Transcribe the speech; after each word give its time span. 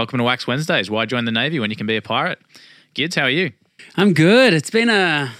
Welcome 0.00 0.16
to 0.16 0.24
Wax 0.24 0.46
Wednesdays. 0.46 0.90
Why 0.90 1.04
join 1.04 1.26
the 1.26 1.30
Navy 1.30 1.60
when 1.60 1.68
you 1.68 1.76
can 1.76 1.86
be 1.86 1.94
a 1.94 2.00
pirate? 2.00 2.38
Gids, 2.94 3.16
how 3.16 3.24
are 3.24 3.28
you? 3.28 3.52
I'm 3.96 4.14
good. 4.14 4.54
It's 4.54 4.70
been 4.70 4.88
a 4.88 5.30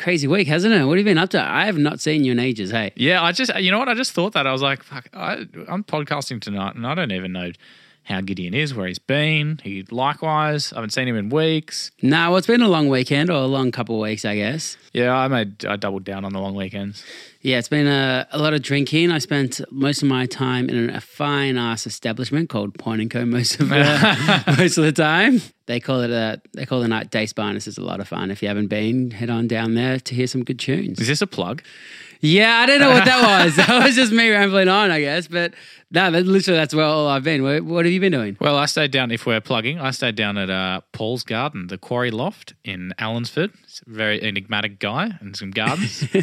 crazy 0.00 0.26
week, 0.26 0.48
hasn't 0.48 0.74
it? 0.74 0.84
What 0.84 0.98
have 0.98 1.06
you 1.06 1.12
been 1.12 1.16
up 1.16 1.30
to? 1.30 1.40
I 1.40 1.66
have 1.66 1.78
not 1.78 2.00
seen 2.00 2.24
you 2.24 2.32
in 2.32 2.40
ages. 2.40 2.72
Hey, 2.72 2.90
Yeah, 2.96 3.22
I 3.22 3.30
just, 3.30 3.54
you 3.60 3.70
know 3.70 3.78
what? 3.78 3.88
I 3.88 3.94
just 3.94 4.10
thought 4.10 4.32
that. 4.32 4.48
I 4.48 4.52
was 4.52 4.62
like, 4.62 4.82
fuck, 4.82 5.08
I, 5.14 5.46
I'm 5.68 5.84
podcasting 5.84 6.40
tonight 6.40 6.74
and 6.74 6.88
I 6.88 6.96
don't 6.96 7.12
even 7.12 7.30
know 7.30 7.52
how 8.04 8.20
Gideon 8.20 8.54
is, 8.54 8.74
where 8.74 8.86
he's 8.86 8.98
been. 8.98 9.60
He 9.62 9.84
likewise, 9.90 10.72
I 10.72 10.76
haven't 10.76 10.90
seen 10.90 11.06
him 11.06 11.16
in 11.16 11.28
weeks. 11.28 11.90
no, 12.02 12.30
well, 12.30 12.36
it's 12.38 12.46
been 12.46 12.62
a 12.62 12.68
long 12.68 12.88
weekend 12.88 13.30
or 13.30 13.34
a 13.34 13.46
long 13.46 13.70
couple 13.70 13.96
of 13.96 14.02
weeks, 14.02 14.24
I 14.24 14.36
guess. 14.36 14.76
Yeah, 14.92 15.16
I 15.16 15.28
made, 15.28 15.64
I 15.64 15.76
doubled 15.76 16.04
down 16.04 16.24
on 16.24 16.32
the 16.32 16.40
long 16.40 16.54
weekends. 16.54 17.04
Yeah, 17.42 17.58
it's 17.58 17.68
been 17.68 17.86
a, 17.86 18.26
a 18.32 18.38
lot 18.38 18.52
of 18.52 18.62
drinking. 18.62 19.10
I 19.10 19.18
spent 19.18 19.60
most 19.70 20.02
of 20.02 20.08
my 20.08 20.26
time 20.26 20.68
in 20.68 20.90
a 20.90 21.00
fine 21.00 21.56
ass 21.56 21.86
establishment 21.86 22.50
called 22.50 22.74
Point 22.74 23.00
and 23.00 23.10
Co. 23.10 23.24
Most 23.24 23.60
of 23.60 23.68
the, 23.70 24.54
most 24.58 24.76
of 24.76 24.84
the 24.84 24.92
time. 24.92 25.40
They 25.66 25.78
call 25.80 26.00
it 26.00 26.10
a 26.10 26.42
they 26.52 26.66
call 26.66 26.82
it 26.82 26.86
a 26.86 26.88
night 26.88 27.10
day 27.10 27.26
spa, 27.26 27.46
and 27.46 27.56
it's 27.56 27.66
just 27.66 27.78
a 27.78 27.84
lot 27.84 28.00
of 28.00 28.08
fun. 28.08 28.30
If 28.30 28.42
you 28.42 28.48
haven't 28.48 28.66
been, 28.66 29.12
head 29.12 29.30
on 29.30 29.46
down 29.46 29.74
there 29.74 30.00
to 30.00 30.14
hear 30.14 30.26
some 30.26 30.42
good 30.42 30.58
tunes. 30.58 31.00
Is 31.00 31.06
this 31.06 31.22
a 31.22 31.26
plug? 31.28 31.62
Yeah, 32.20 32.56
I 32.56 32.66
don't 32.66 32.80
know 32.80 32.90
what 32.90 33.04
that 33.06 33.22
was. 33.44 33.56
that 33.66 33.84
was 33.84 33.94
just 33.94 34.12
me 34.12 34.30
rambling 34.30 34.68
on, 34.68 34.90
I 34.90 35.00
guess. 35.00 35.26
But 35.26 35.54
no, 35.90 36.10
that, 36.10 36.24
literally 36.24 36.58
that's 36.58 36.74
where 36.74 36.84
all 36.84 37.08
I've 37.08 37.24
been. 37.24 37.42
What, 37.42 37.64
what 37.64 37.84
have 37.84 37.92
you 37.92 38.00
been 38.00 38.12
doing? 38.12 38.36
Well, 38.40 38.56
I 38.56 38.66
stayed 38.66 38.90
down, 38.90 39.10
if 39.10 39.26
we're 39.26 39.40
plugging, 39.40 39.80
I 39.80 39.90
stayed 39.90 40.14
down 40.14 40.38
at 40.38 40.50
uh, 40.50 40.82
Paul's 40.92 41.24
Garden, 41.24 41.66
the 41.66 41.78
Quarry 41.78 42.10
Loft 42.10 42.54
in 42.64 42.94
Allansford. 42.98 43.52
It's 43.64 43.82
a 43.86 43.90
very 43.90 44.22
enigmatic 44.22 44.78
guy 44.78 45.10
and 45.20 45.36
some 45.36 45.50
gardens. 45.50 46.02
no, 46.12 46.20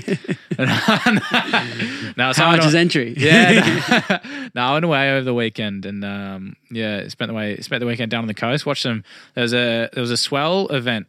so 2.31 2.43
How 2.43 2.51
much 2.51 2.65
is 2.65 2.75
entry? 2.75 3.13
Yeah, 3.17 4.19
no, 4.55 4.55
no, 4.55 4.61
I 4.61 4.73
went 4.73 4.85
away 4.85 5.11
over 5.11 5.23
the 5.23 5.33
weekend 5.33 5.85
and 5.85 6.05
um, 6.05 6.55
yeah, 6.71 7.07
spent 7.07 7.29
the 7.29 7.35
way 7.35 7.57
spent 7.57 7.79
the 7.79 7.87
weekend 7.87 8.11
down 8.11 8.21
on 8.21 8.27
the 8.27 8.33
coast. 8.33 8.65
Watched 8.65 8.83
some. 8.83 9.03
There 9.33 9.41
was 9.41 9.53
a 9.53 9.89
there 9.93 10.01
was 10.01 10.11
a 10.11 10.17
swell 10.17 10.67
event 10.67 11.07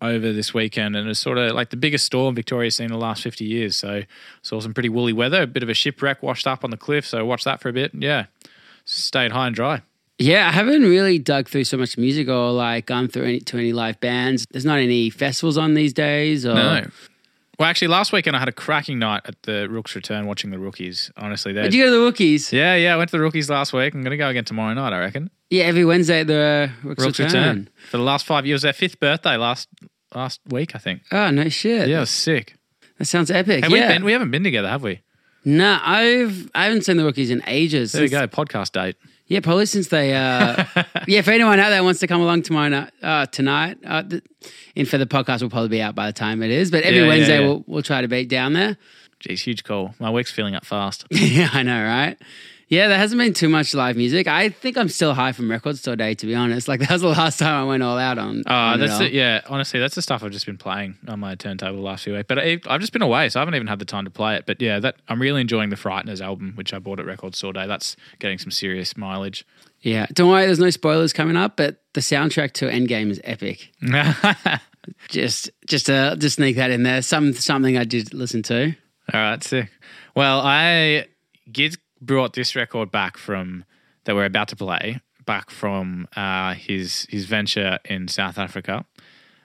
over 0.00 0.32
this 0.32 0.54
weekend, 0.54 0.94
and 0.96 1.06
it 1.06 1.08
was 1.08 1.18
sort 1.18 1.38
of 1.38 1.52
like 1.52 1.70
the 1.70 1.76
biggest 1.76 2.04
storm 2.04 2.34
Victoria's 2.34 2.76
seen 2.76 2.86
in 2.86 2.92
the 2.92 2.98
last 2.98 3.22
fifty 3.22 3.44
years. 3.44 3.76
So 3.76 4.02
saw 4.42 4.60
some 4.60 4.74
pretty 4.74 4.88
woolly 4.88 5.12
weather, 5.12 5.42
a 5.42 5.46
bit 5.46 5.62
of 5.62 5.68
a 5.68 5.74
shipwreck 5.74 6.22
washed 6.22 6.46
up 6.46 6.64
on 6.64 6.70
the 6.70 6.76
cliff. 6.76 7.06
So 7.06 7.24
watched 7.24 7.44
that 7.44 7.60
for 7.60 7.68
a 7.68 7.72
bit. 7.72 7.92
Yeah, 7.94 8.26
stayed 8.84 9.32
high 9.32 9.46
and 9.48 9.56
dry. 9.56 9.82
Yeah, 10.20 10.48
I 10.48 10.50
haven't 10.50 10.82
really 10.82 11.18
dug 11.20 11.48
through 11.48 11.64
so 11.64 11.76
much 11.76 11.96
music 11.96 12.28
or 12.28 12.50
like 12.50 12.86
gone 12.86 13.06
through 13.08 13.24
any 13.24 13.40
to 13.40 13.56
any 13.58 13.72
live 13.72 14.00
bands. 14.00 14.46
There's 14.50 14.64
not 14.64 14.78
any 14.78 15.10
festivals 15.10 15.56
on 15.56 15.74
these 15.74 15.92
days. 15.92 16.44
Or, 16.44 16.54
No. 16.54 16.86
Well, 17.58 17.68
actually, 17.68 17.88
last 17.88 18.12
weekend 18.12 18.36
I 18.36 18.38
had 18.38 18.48
a 18.48 18.52
cracking 18.52 19.00
night 19.00 19.22
at 19.24 19.42
the 19.42 19.68
Rooks 19.68 19.96
Return 19.96 20.26
watching 20.26 20.50
the 20.50 20.60
rookies. 20.60 21.10
Honestly, 21.16 21.52
Did 21.52 21.74
you 21.74 21.82
go 21.84 21.90
to 21.90 21.96
the 21.98 22.04
Rookies? 22.04 22.52
yeah, 22.52 22.76
yeah. 22.76 22.94
I 22.94 22.96
went 22.96 23.10
to 23.10 23.16
the 23.16 23.22
rookies 23.22 23.50
last 23.50 23.72
week. 23.72 23.94
I'm 23.94 24.02
going 24.02 24.12
to 24.12 24.16
go 24.16 24.28
again 24.28 24.44
tomorrow 24.44 24.72
night. 24.74 24.92
I 24.92 25.00
reckon. 25.00 25.28
Yeah, 25.50 25.64
every 25.64 25.84
Wednesday 25.84 26.20
at 26.20 26.28
the 26.28 26.70
Rooks, 26.84 27.04
Rooks 27.04 27.18
Return. 27.18 27.34
Return 27.34 27.70
for 27.90 27.96
the 27.96 28.02
last 28.04 28.26
five 28.26 28.46
years. 28.46 28.62
Their 28.62 28.72
fifth 28.72 29.00
birthday 29.00 29.36
last 29.36 29.68
last 30.14 30.40
week, 30.46 30.76
I 30.76 30.78
think. 30.78 31.02
Oh 31.10 31.30
no 31.30 31.48
shit! 31.48 31.88
Yeah, 31.88 31.96
it 31.96 32.00
was 32.00 32.10
sick. 32.10 32.54
that 32.98 33.06
sounds 33.06 33.30
epic. 33.30 33.64
Have 33.64 33.72
we 33.72 33.80
yeah, 33.80 33.88
been? 33.88 34.04
We 34.04 34.12
haven't 34.12 34.30
been 34.30 34.44
together, 34.44 34.68
have 34.68 34.82
we? 34.84 35.00
no, 35.44 35.80
I've 35.82 36.50
I 36.54 36.64
haven't 36.64 36.82
seen 36.82 36.96
the 36.96 37.04
Rookies 37.04 37.30
in 37.30 37.42
ages. 37.46 37.90
There 37.92 38.04
you 38.04 38.08
go. 38.08 38.26
Podcast 38.28 38.72
date. 38.72 38.96
Yeah, 39.28 39.40
probably 39.40 39.66
since 39.66 39.88
they. 39.88 40.14
Uh, 40.14 40.64
yeah, 41.06 41.18
if 41.20 41.28
anyone 41.28 41.60
out 41.60 41.68
there 41.70 41.84
wants 41.84 42.00
to 42.00 42.06
come 42.06 42.20
along 42.20 42.42
tomorrow 42.42 42.68
night, 42.68 42.90
uh, 43.02 43.26
tonight, 43.26 43.78
uh, 43.84 44.02
th- 44.02 44.24
and 44.74 44.88
for 44.88 44.96
the 44.98 45.06
podcast 45.06 45.42
will 45.42 45.50
probably 45.50 45.68
be 45.68 45.82
out 45.82 45.94
by 45.94 46.06
the 46.06 46.12
time 46.14 46.42
it 46.42 46.50
is. 46.50 46.70
But 46.70 46.82
every 46.84 46.98
Yeah, 46.98 47.02
yeah, 47.04 47.08
Wednesday 47.08 47.40
yeah. 47.40 47.46
we'll 47.46 47.64
we'll 47.66 47.82
try 47.82 48.00
to 48.00 48.08
beat 48.08 48.28
down 48.28 48.54
there. 48.54 48.76
Jeez, 49.20 49.42
huge 49.42 49.64
call. 49.64 49.94
My 49.98 50.10
week's 50.10 50.30
filling 50.30 50.54
up 50.54 50.64
fast. 50.64 51.04
yeah, 51.10 51.50
I 51.52 51.62
know, 51.62 51.82
right? 51.82 52.16
Yeah, 52.68 52.88
there 52.88 52.98
hasn't 52.98 53.18
been 53.18 53.32
too 53.32 53.48
much 53.48 53.72
live 53.74 53.96
music. 53.96 54.26
I 54.26 54.50
think 54.50 54.76
I'm 54.76 54.90
still 54.90 55.14
high 55.14 55.32
from 55.32 55.50
Record 55.50 55.78
Store 55.78 55.96
Day, 55.96 56.12
to 56.14 56.26
be 56.26 56.34
honest. 56.34 56.68
Like 56.68 56.80
that 56.88 56.90
was 56.90 57.00
the 57.00 57.08
last 57.08 57.38
time 57.38 57.54
I 57.54 57.64
went 57.64 57.82
all 57.82 57.96
out 57.96 58.18
on. 58.18 58.42
Oh, 58.46 58.54
on 58.54 58.80
that's 58.80 59.00
it. 59.00 59.12
Yeah, 59.12 59.40
honestly, 59.48 59.80
that's 59.80 59.94
the 59.94 60.02
stuff 60.02 60.22
I've 60.22 60.32
just 60.32 60.44
been 60.44 60.58
playing 60.58 60.98
on 61.08 61.18
my 61.20 61.34
turntable 61.34 61.76
the 61.76 61.82
last 61.82 62.04
few 62.04 62.12
weeks. 62.12 62.26
But 62.28 62.38
I, 62.38 62.60
I've 62.66 62.80
just 62.80 62.92
been 62.92 63.02
away, 63.02 63.30
so 63.30 63.40
I 63.40 63.42
haven't 63.42 63.54
even 63.54 63.68
had 63.68 63.78
the 63.78 63.86
time 63.86 64.04
to 64.04 64.10
play 64.10 64.36
it. 64.36 64.44
But 64.46 64.60
yeah, 64.60 64.80
that 64.80 64.96
I'm 65.08 65.20
really 65.20 65.40
enjoying 65.40 65.70
the 65.70 65.76
Frighteners 65.76 66.20
album, 66.20 66.52
which 66.56 66.74
I 66.74 66.78
bought 66.78 67.00
at 67.00 67.06
Record 67.06 67.34
Store 67.34 67.54
Day. 67.54 67.66
That's 67.66 67.96
getting 68.18 68.36
some 68.38 68.50
serious 68.50 68.96
mileage. 68.96 69.46
Yeah, 69.80 70.06
don't 70.12 70.28
worry. 70.28 70.44
There's 70.44 70.58
no 70.58 70.70
spoilers 70.70 71.12
coming 71.12 71.36
up, 71.36 71.56
but 71.56 71.80
the 71.94 72.00
soundtrack 72.00 72.52
to 72.54 72.66
Endgame 72.66 73.10
is 73.10 73.20
epic. 73.24 73.72
Just, 75.08 75.50
just 75.66 75.86
to 75.86 76.16
just 76.18 76.36
sneak 76.36 76.56
that 76.56 76.70
in 76.70 76.82
there. 76.82 77.02
Some 77.02 77.34
something 77.34 77.76
I 77.76 77.84
did 77.84 78.14
listen 78.14 78.42
to. 78.44 78.74
All 79.12 79.20
right, 79.20 79.42
sick. 79.44 79.70
Well, 80.14 80.40
I 80.40 81.08
Giz 81.52 81.76
brought 82.00 82.32
this 82.34 82.54
record 82.56 82.90
back 82.90 83.16
from 83.16 83.64
that 84.04 84.14
we're 84.14 84.24
about 84.24 84.48
to 84.48 84.56
play 84.56 85.00
back 85.26 85.50
from 85.50 86.08
uh, 86.16 86.54
his 86.54 87.06
his 87.10 87.26
venture 87.26 87.78
in 87.84 88.08
South 88.08 88.38
Africa 88.38 88.84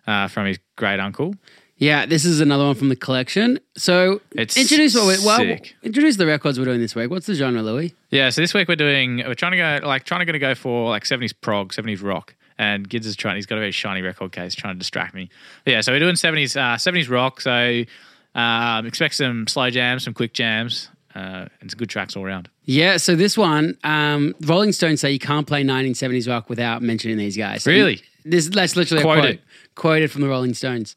uh, 0.08 0.28
from 0.28 0.46
his 0.46 0.59
great 0.78 1.00
uncle. 1.00 1.36
Yeah, 1.75 2.06
this 2.06 2.24
is 2.24 2.40
another 2.40 2.63
one 2.66 2.75
from 2.75 2.88
the 2.90 2.96
collection. 2.96 3.59
So 3.75 4.22
It's 4.31 4.56
introduce 4.56 4.96
what 4.96 5.06
we, 5.19 5.25
well, 5.25 5.40
sick. 5.40 5.75
introduce 5.84 6.16
the 6.18 6.25
records 6.25 6.58
we're 6.58 6.66
doing 6.66 6.80
this 6.80 6.96
week. 6.96 7.09
What's 7.09 7.25
the 7.25 7.34
genre, 7.34 7.62
Louis? 7.62 7.94
Yeah, 8.12 8.30
so 8.30 8.40
this 8.42 8.53
week 8.53 8.68
we're 8.69 8.75
doing 8.75 9.18
we're 9.18 9.34
trying 9.34 9.53
to 9.53 9.58
go 9.58 9.88
like 9.88 10.06
trying 10.06 10.25
to 10.25 10.31
go, 10.31 10.40
go 10.40 10.56
for 10.56 10.90
like 10.90 11.06
seventies 11.06 11.34
prog, 11.34 11.74
seventies 11.74 12.02
rock. 12.02 12.36
And 12.59 12.88
Gids 12.88 13.06
is 13.08 13.16
trying. 13.16 13.36
He's 13.36 13.47
got 13.47 13.58
a 13.58 13.62
very 13.62 13.72
shiny 13.72 14.03
record 14.03 14.31
case, 14.31 14.53
trying 14.53 14.75
to 14.75 14.80
distract 14.80 15.16
me. 15.16 15.28
But 15.66 15.72
yeah, 15.72 15.81
so 15.81 15.92
we're 15.92 16.00
doing 16.00 16.16
seventies 16.16 16.56
uh, 16.56 16.78
seventies 16.78 17.09
rock. 17.09 17.42
So 17.42 17.84
um, 18.36 18.86
expect 18.86 19.16
some 19.16 19.47
slow 19.47 19.72
jams, 19.72 20.03
some 20.03 20.13
quick 20.13 20.34
jams, 20.34 20.90
uh, 21.16 21.46
some 21.62 21.69
good 21.78 21.90
tracks 21.90 22.16
all 22.16 22.24
around. 22.25 22.50
Yeah, 22.66 22.97
so 22.97 23.16
this 23.16 23.38
one, 23.38 23.78
um, 23.84 24.34
Rolling 24.41 24.72
Stones 24.72 25.01
say 25.01 25.12
you 25.12 25.19
can't 25.19 25.46
play 25.47 25.63
1970s 25.63 26.28
rock 26.28 26.50
without 26.50 26.81
mentioning 26.81 27.18
these 27.18 27.38
guys. 27.38 27.66
Really? 27.68 28.01
And 28.24 28.34
This 28.34 28.47
that's 28.50 28.75
literally 28.75 29.01
a 29.01 29.06
Quoted. 29.06 29.22
quote 29.22 29.40
quoted 29.75 30.12
from 30.12 30.22
the 30.22 30.28
Rolling 30.29 30.53
Stones. 30.53 30.96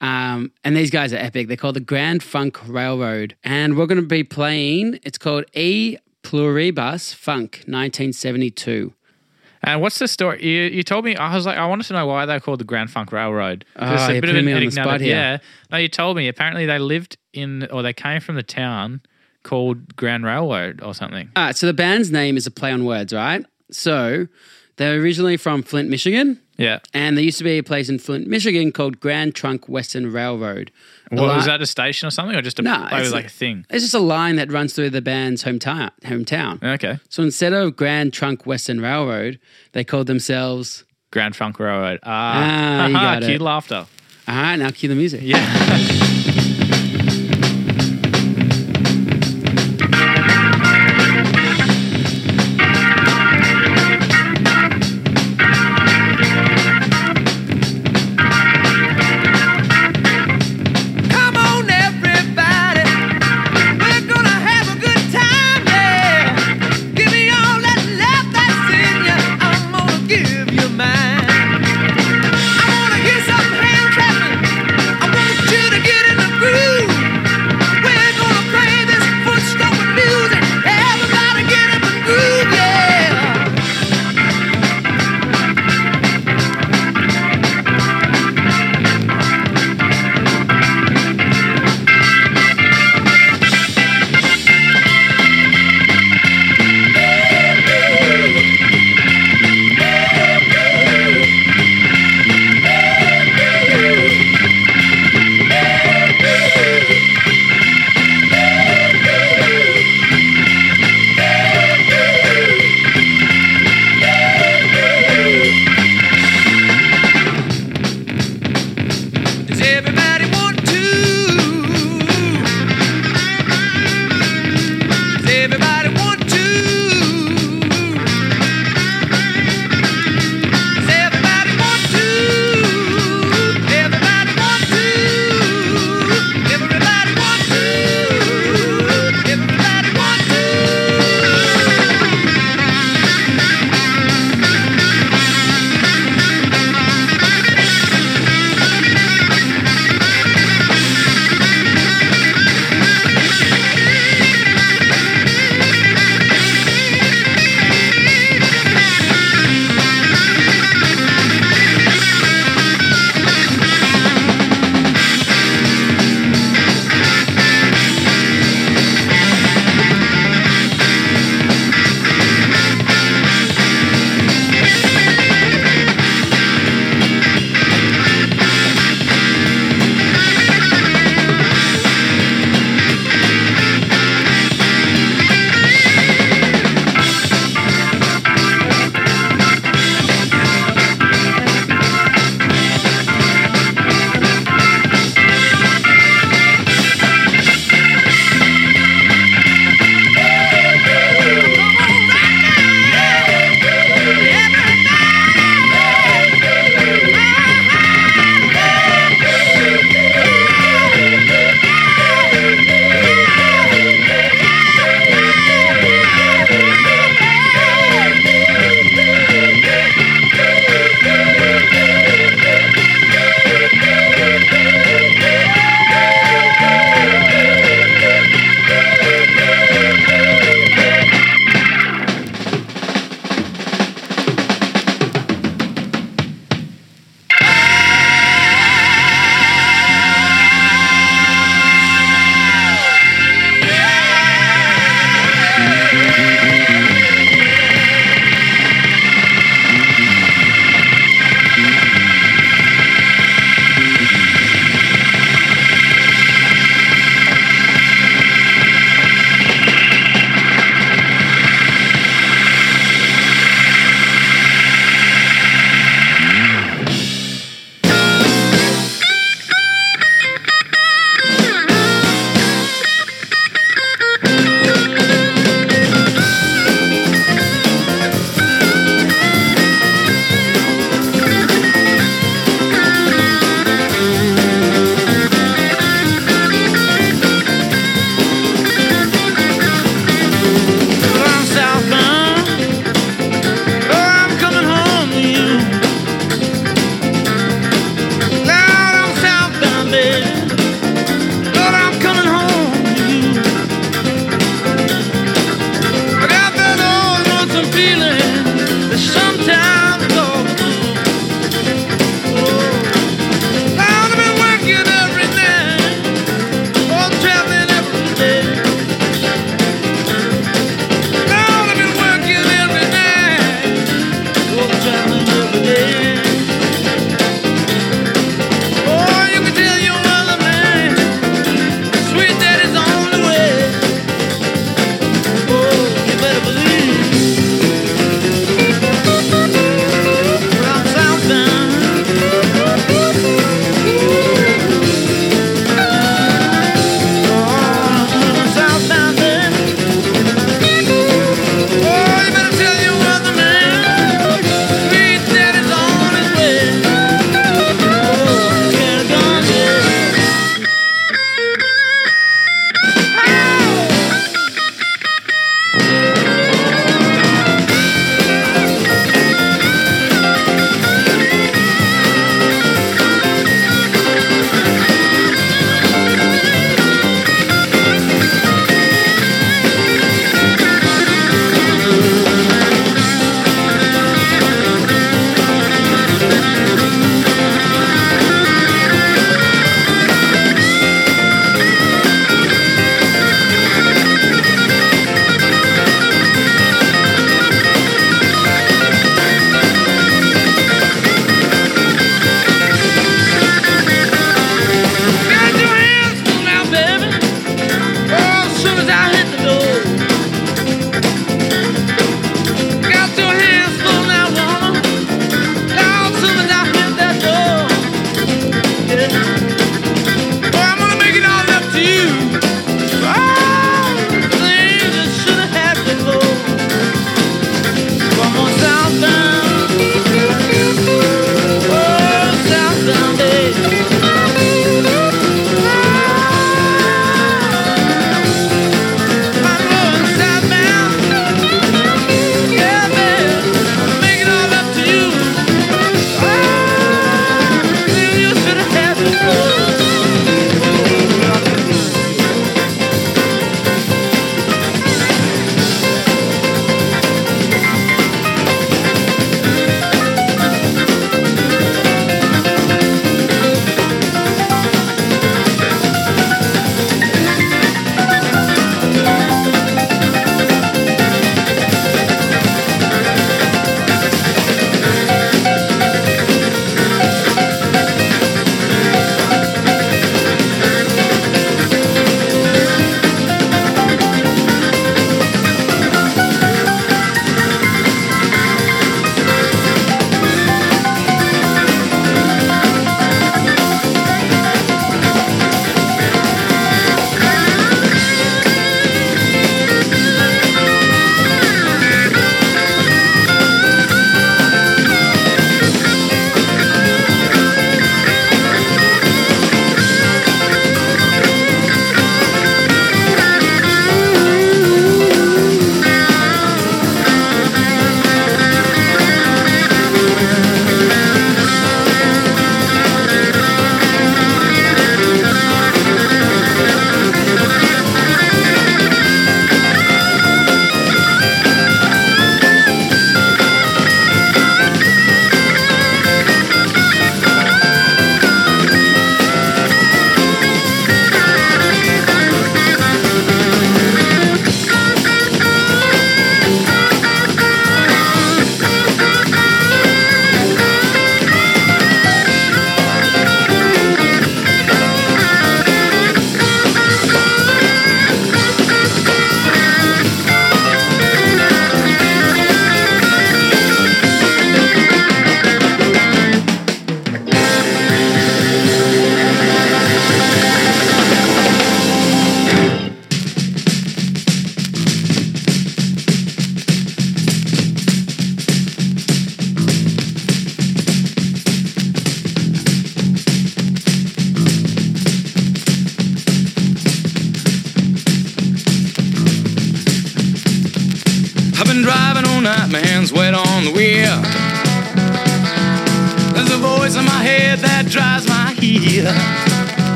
Um, 0.00 0.50
and 0.64 0.76
these 0.76 0.90
guys 0.90 1.12
are 1.12 1.16
epic. 1.18 1.46
They're 1.48 1.56
called 1.56 1.76
the 1.76 1.80
Grand 1.80 2.22
Funk 2.22 2.58
Railroad, 2.66 3.36
and 3.44 3.76
we're 3.76 3.86
going 3.86 4.00
to 4.00 4.06
be 4.06 4.24
playing. 4.24 4.98
It's 5.04 5.18
called 5.18 5.44
E 5.54 5.96
Pluribus 6.22 7.12
Funk, 7.12 7.62
1972. 7.66 8.92
And 9.64 9.80
what's 9.80 9.98
the 10.00 10.08
story? 10.08 10.44
You, 10.44 10.62
you 10.62 10.82
told 10.82 11.04
me. 11.04 11.14
I 11.14 11.34
was 11.36 11.46
like, 11.46 11.56
I 11.56 11.66
wanted 11.66 11.86
to 11.86 11.92
know 11.92 12.06
why 12.06 12.26
they're 12.26 12.40
called 12.40 12.58
the 12.58 12.64
Grand 12.64 12.90
Funk 12.90 13.12
Railroad. 13.12 13.64
Oh, 13.76 13.94
it's 13.94 14.02
a 14.08 14.20
bit 14.20 14.30
of 14.30 14.34
an 14.36 14.44
me 14.44 14.52
on 14.54 14.64
the 14.64 14.70
spot 14.72 15.00
here. 15.00 15.14
Yeah. 15.14 15.38
No, 15.70 15.76
you 15.78 15.88
told 15.88 16.16
me. 16.16 16.26
Apparently, 16.26 16.66
they 16.66 16.80
lived 16.80 17.16
in, 17.32 17.68
or 17.70 17.82
they 17.82 17.92
came 17.92 18.20
from 18.20 18.34
the 18.34 18.42
town 18.42 19.02
called 19.42 19.96
Grand 19.96 20.24
Railroad 20.24 20.80
or 20.82 20.94
something. 20.94 21.30
All 21.36 21.44
right, 21.46 21.56
so 21.56 21.66
the 21.66 21.72
band's 21.74 22.10
name 22.10 22.36
is 22.36 22.46
a 22.46 22.50
play 22.50 22.72
on 22.72 22.84
words, 22.84 23.12
right? 23.12 23.44
So 23.70 24.26
they're 24.76 24.98
originally 25.00 25.36
from 25.36 25.62
Flint, 25.62 25.88
Michigan. 25.88 26.40
Yeah. 26.58 26.78
And 26.94 27.16
there 27.16 27.24
used 27.24 27.38
to 27.38 27.44
be 27.44 27.58
a 27.58 27.62
place 27.62 27.88
in 27.88 27.98
Flint, 27.98 28.26
Michigan 28.28 28.70
called 28.72 29.00
Grand 29.00 29.34
Trunk 29.34 29.68
Western 29.68 30.12
Railroad. 30.12 30.70
The 31.10 31.20
What 31.20 31.30
li- 31.30 31.36
was 31.36 31.46
that? 31.46 31.60
A 31.62 31.66
station 31.66 32.06
or 32.06 32.10
something, 32.10 32.36
or 32.36 32.42
just 32.42 32.58
a 32.58 32.62
No, 32.62 32.72
like, 32.90 33.02
it's 33.02 33.12
like 33.12 33.24
a- 33.24 33.28
thing? 33.30 33.64
It's 33.70 33.82
just 33.82 33.94
a 33.94 33.98
line 33.98 34.36
that 34.36 34.52
runs 34.52 34.72
through 34.74 34.90
the 34.90 35.02
band's 35.02 35.42
hometown. 35.44 35.90
hometown. 36.04 36.62
Okay. 36.62 36.98
So 37.08 37.22
instead 37.22 37.52
of 37.52 37.74
Grand 37.74 38.12
Trunk 38.12 38.46
Western 38.46 38.80
Railroad, 38.80 39.40
they 39.72 39.82
called 39.82 40.06
themselves. 40.06 40.84
Grand 41.10 41.34
Funk 41.34 41.58
Railroad. 41.58 41.98
Ah, 42.04 42.82
Ah, 42.84 42.86
you 42.86 42.92
got 42.92 43.22
cute 43.22 43.34
it. 43.36 43.40
laughter. 43.42 43.86
All 44.28 44.34
right, 44.34 44.56
now 44.56 44.70
cue 44.70 44.88
the 44.88 44.94
music. 44.94 45.20
Yeah. 45.24 46.08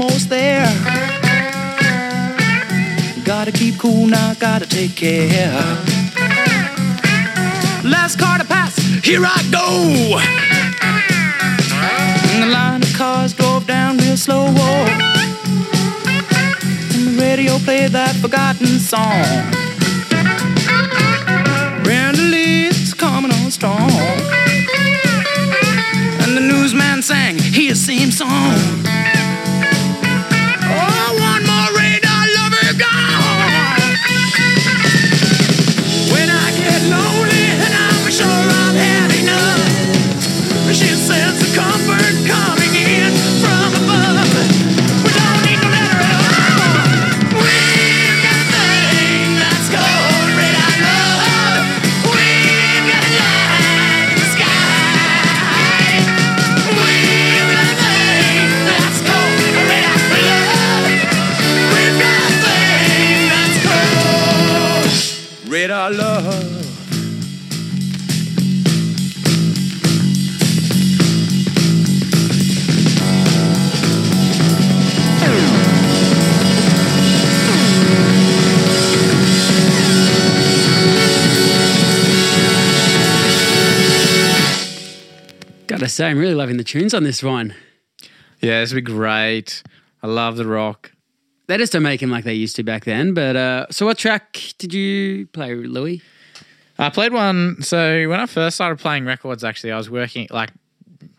almost 0.00 0.30
there. 0.30 0.66
Gotta 3.24 3.52
keep 3.52 3.78
cool 3.78 4.06
now, 4.06 4.34
gotta 4.34 4.66
take 4.66 4.96
care. 4.96 5.52
Last 7.84 8.18
car 8.18 8.38
to 8.38 8.44
pass, 8.44 8.76
here 9.04 9.22
I 9.24 9.42
go. 9.50 10.18
And 12.32 12.42
the 12.42 12.46
line 12.46 12.82
of 12.82 12.92
cars 12.94 13.32
drove 13.32 13.66
down 13.66 13.98
real 13.98 14.16
slow. 14.16 14.46
And 16.94 17.06
the 17.08 17.16
radio 17.20 17.58
played 17.58 17.90
that 17.92 18.14
forgotten 18.16 18.78
song. 18.78 19.24
Brenda 21.84 22.22
Lee's 22.22 22.94
coming 22.94 23.32
on 23.32 23.50
strong. 23.50 23.90
And 26.22 26.36
the 26.36 26.40
newsman 26.40 27.02
sang 27.02 27.38
his 27.38 27.84
same 27.84 28.10
song. 28.10 28.99
Say, 86.00 86.06
I'm 86.06 86.18
really 86.18 86.34
loving 86.34 86.56
the 86.56 86.64
tunes 86.64 86.94
on 86.94 87.04
this 87.04 87.22
one. 87.22 87.54
Yeah, 88.40 88.60
this 88.60 88.72
would 88.72 88.86
be 88.86 88.90
great. 88.90 89.62
I 90.02 90.06
love 90.06 90.36
the 90.38 90.46
rock. 90.46 90.92
They 91.46 91.58
just 91.58 91.74
don't 91.74 91.82
make 91.82 92.00
them 92.00 92.10
like 92.10 92.24
they 92.24 92.32
used 92.32 92.56
to 92.56 92.62
back 92.62 92.86
then. 92.86 93.12
But 93.12 93.36
uh, 93.36 93.66
so, 93.70 93.84
what 93.84 93.98
track 93.98 94.38
did 94.56 94.72
you 94.72 95.26
play, 95.26 95.54
Louis? 95.54 96.00
I 96.78 96.88
played 96.88 97.12
one. 97.12 97.60
So 97.60 98.08
when 98.08 98.18
I 98.18 98.24
first 98.24 98.56
started 98.56 98.78
playing 98.78 99.04
records, 99.04 99.44
actually, 99.44 99.72
I 99.72 99.76
was 99.76 99.90
working 99.90 100.26
like 100.30 100.52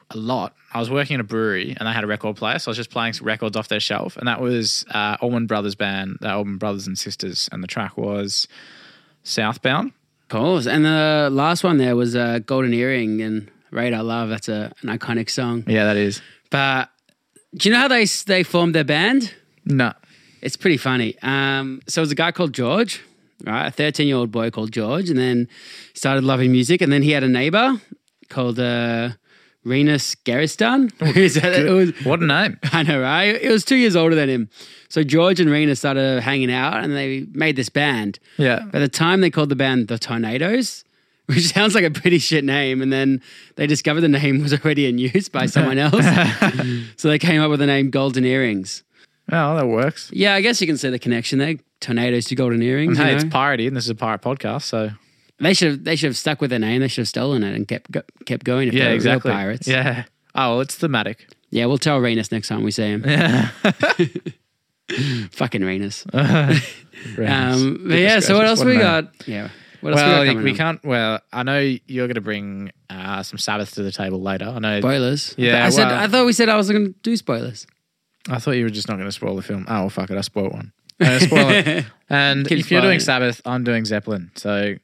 a 0.10 0.18
lot. 0.18 0.56
I 0.74 0.80
was 0.80 0.90
working 0.90 1.14
in 1.14 1.20
a 1.20 1.26
brewery 1.26 1.76
and 1.78 1.88
they 1.88 1.94
had 1.94 2.04
a 2.04 2.08
record 2.08 2.38
player, 2.38 2.58
so 2.58 2.70
I 2.70 2.72
was 2.72 2.78
just 2.78 2.90
playing 2.90 3.14
some 3.14 3.28
records 3.28 3.56
off 3.56 3.68
their 3.68 3.80
shelf, 3.80 4.18
and 4.18 4.28
that 4.28 4.42
was 4.42 4.84
uh, 4.90 5.16
Allman 5.22 5.46
Brothers 5.46 5.76
Band, 5.76 6.18
the 6.22 6.32
Allman 6.32 6.58
Brothers 6.58 6.88
and 6.88 6.98
Sisters, 6.98 7.48
and 7.52 7.62
the 7.62 7.68
track 7.68 7.98
was 7.98 8.48
Southbound. 9.22 9.92
Cool. 10.30 10.68
And 10.68 10.86
the 10.86 11.30
last 11.32 11.64
one 11.64 11.78
there 11.78 11.96
was 11.96 12.16
uh, 12.16 12.40
Golden 12.40 12.74
Earring 12.74 13.22
and 13.22 13.52
Radar 13.72 14.04
Love. 14.04 14.30
That's 14.30 14.50
a, 14.50 14.72
an 14.82 14.90
iconic 14.98 15.30
song. 15.30 15.64
Yeah, 15.68 15.86
that 15.86 15.98
is. 15.98 16.22
But 16.50 16.90
do 17.56 17.70
you 17.70 17.74
know 17.74 17.82
how 17.82 17.88
they 17.88 18.06
they 18.26 18.44
formed 18.44 18.76
their 18.76 18.84
band? 18.84 19.34
No. 19.66 19.94
It's 20.42 20.56
pretty 20.58 20.78
funny. 20.78 21.16
Um, 21.22 21.82
so 21.88 22.02
it 22.02 22.04
was 22.04 22.12
a 22.12 22.16
guy 22.16 22.32
called 22.32 22.54
George, 22.54 23.02
right? 23.46 23.68
A 23.68 23.72
13 23.72 24.08
year 24.08 24.18
old 24.18 24.32
boy 24.32 24.50
called 24.50 24.72
George, 24.72 25.10
and 25.10 25.20
then 25.20 25.48
started 25.94 26.24
loving 26.24 26.52
music. 26.52 26.82
And 26.82 26.92
then 26.92 27.04
he 27.04 27.12
had 27.12 27.24
a 27.24 27.28
neighbor 27.28 27.80
called 28.30 28.60
uh, 28.60 29.10
Rinus 29.64 30.16
Gerritsen. 30.26 30.92
Is 31.16 31.36
was- 31.40 32.06
What 32.06 32.22
a 32.22 32.26
name. 32.26 32.58
I 32.74 32.82
know, 32.84 33.00
right? 33.02 33.36
It 33.40 33.52
was 33.52 33.64
two 33.64 33.76
years 33.76 33.96
older 33.96 34.16
than 34.16 34.30
him. 34.30 34.50
So 34.90 35.04
George 35.04 35.40
and 35.40 35.50
Rena 35.50 35.76
started 35.76 36.22
hanging 36.24 36.52
out 36.52 36.84
and 36.84 36.96
they 36.96 37.26
made 37.34 37.56
this 37.56 37.70
band. 37.70 38.18
Yeah. 38.38 38.66
By 38.72 38.80
the 38.80 38.90
time 38.90 39.22
they 39.22 39.30
called 39.30 39.50
the 39.50 39.56
band 39.56 39.88
the 39.90 40.00
Tornadoes, 40.00 40.84
which 41.32 41.52
sounds 41.54 41.74
like 41.76 41.84
a 41.84 41.92
pretty 41.92 42.20
shit 42.20 42.44
name, 42.44 42.82
and 42.82 42.92
then 42.94 43.22
they 43.56 43.66
discovered 43.68 44.02
the 44.02 44.08
name 44.08 44.42
was 44.42 44.54
already 44.54 44.86
in 44.86 44.98
use 44.98 45.30
by 45.30 45.46
someone 45.48 45.78
else. 45.80 46.06
so 46.98 47.08
they 47.10 47.20
came 47.20 47.42
up 47.42 47.50
with 47.50 47.60
the 47.60 47.66
name 47.68 47.90
Golden 47.90 48.24
Earrings. 48.26 48.84
Oh, 49.32 49.56
that 49.56 49.68
works. 49.68 50.10
Yeah, 50.14 50.34
I 50.36 50.42
guess 50.42 50.60
you 50.62 50.68
can 50.68 50.78
see 50.78 50.90
the 50.90 51.00
connection 51.00 51.40
there. 51.40 51.56
Tornadoes 51.80 52.26
to 52.26 52.36
golden 52.36 52.62
earrings. 52.62 52.98
Hey, 52.98 53.10
you 53.10 53.16
it's 53.16 53.24
know? 53.24 53.30
piratey, 53.32 53.68
and 53.68 53.76
this 53.76 53.86
is 53.86 53.90
a 53.90 53.96
pirate 53.96 54.22
podcast, 54.22 54.64
so 54.64 54.92
they 55.40 55.54
should 55.56 55.72
have 55.72 55.84
they 55.84 55.96
should 55.96 56.10
have 56.10 56.18
stuck 56.18 56.42
with 56.42 56.50
their 56.52 56.60
name. 56.60 56.82
They 56.82 56.88
should 56.88 57.02
have 57.02 57.08
stolen 57.08 57.44
it 57.44 57.56
and 57.56 57.68
kept 57.68 57.90
go, 57.92 58.02
kept 58.28 58.44
going. 58.44 58.68
If 58.68 58.74
yeah, 58.76 58.84
they 58.84 58.90
were 58.92 58.96
exactly. 58.96 59.32
Real 59.32 59.38
pirates. 59.40 59.68
Yeah. 59.68 60.04
Oh, 60.36 60.50
well, 60.52 60.62
it's 60.62 60.76
thematic. 60.76 61.28
yeah. 61.50 61.66
We'll 61.66 61.78
tell 61.80 61.98
Rinus 62.00 62.32
next 62.32 62.50
time 62.50 62.64
we 62.64 62.72
see 62.72 62.84
him. 62.84 63.04
Yeah. 63.06 63.50
Fucking 65.32 65.62
Rinus. 65.64 66.06
Nice. 67.18 67.56
Um, 67.56 67.86
but 67.88 67.98
yeah. 67.98 68.20
So 68.20 68.38
what 68.38 68.46
else 68.46 68.60
What 68.60 68.68
we 68.68 68.74
name. 68.74 68.82
got? 68.82 69.28
Yeah. 69.28 69.50
What 69.82 69.94
else 69.94 70.02
well, 70.02 70.36
we 70.38 70.44
we, 70.44 70.54
can't. 70.56 70.84
Well, 70.84 71.20
I 71.34 71.44
know 71.44 71.60
you're 71.60 72.08
going 72.08 72.16
to 72.16 72.22
bring 72.22 72.72
uh, 72.90 73.24
some 73.24 73.38
Sabbath 73.38 73.74
to 73.76 73.84
the 73.84 73.92
table 73.92 74.22
later. 74.22 74.46
I 74.46 74.60
know. 74.60 74.80
Spoilers. 74.80 75.36
Yeah, 75.38 75.66
I 75.66 75.70
said. 75.70 75.88
well- 75.88 76.00
I 76.00 76.08
thought 76.08 76.26
we 76.26 76.34
said 76.34 76.50
I 76.50 76.56
was 76.56 76.70
going 76.72 76.94
to 76.94 77.00
do 77.02 77.18
spoilers. 77.18 77.68
I 78.30 78.38
thought 78.40 78.52
you 78.52 78.64
were 78.64 78.70
just 78.70 78.88
not 78.88 78.96
going 78.96 79.08
to 79.08 79.12
spoil 79.12 79.36
the 79.36 79.42
film. 79.42 79.66
Oh, 79.68 79.80
well, 79.82 79.90
fuck 79.90 80.10
it. 80.12 80.18
I 80.18 80.22
spoiled 80.22 80.54
one. 80.54 80.74
Spoil 81.02 81.50
it. 81.50 81.86
And 82.10 82.48
Keep 82.48 82.60
if 82.60 82.72
you're 82.72 82.82
doing 82.82 82.98
it. 82.98 83.02
Sabbath, 83.02 83.42
I'm 83.46 83.64
doing 83.64 83.84
Zeppelin. 83.86 84.32
So 84.36 84.76